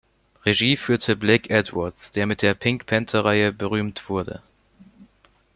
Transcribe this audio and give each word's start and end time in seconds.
Regie 0.45 0.77
führte 0.77 1.15
Blake 1.15 1.51
Edwards, 1.51 2.09
der 2.11 2.25
mit 2.25 2.41
der 2.41 2.55
"Pink-Panther-Reihe" 2.55 3.53
berühmt 3.53 4.09
wurde. 4.09 4.41